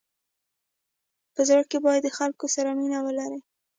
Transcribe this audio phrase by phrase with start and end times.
[1.33, 3.39] په زړه کي باید د خلکو سره مینه ولری.